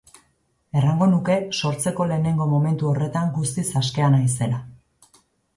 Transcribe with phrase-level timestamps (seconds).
[0.79, 4.65] Errango nuke sortzeko lehengo momentu horretan guztiz askea naizela.